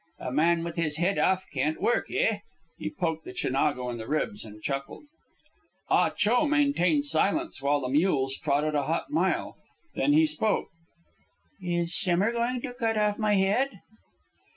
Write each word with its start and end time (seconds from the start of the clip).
A 0.17 0.31
man 0.31 0.63
with 0.63 0.77
his 0.77 0.97
head 0.97 1.19
off 1.19 1.45
can't 1.53 1.79
work, 1.79 2.07
eh?" 2.09 2.39
He 2.79 2.89
poked 2.89 3.23
the 3.23 3.33
Chinago 3.33 3.87
in 3.91 3.97
the 3.99 4.07
ribs, 4.07 4.43
and 4.43 4.59
chuckled. 4.59 5.03
Ah 5.91 6.09
Cho 6.09 6.47
maintained 6.47 7.05
silence 7.05 7.61
while 7.61 7.81
the 7.81 7.89
mules 7.89 8.35
trotted 8.37 8.73
a 8.73 8.85
hot 8.87 9.11
mile. 9.11 9.57
Then 9.93 10.13
he 10.13 10.25
spoke: 10.25 10.69
"Is 11.61 11.93
Schemmer 11.93 12.31
going 12.31 12.61
to 12.63 12.73
cut 12.73 12.97
off 12.97 13.19
my 13.19 13.35
head?" 13.35 13.79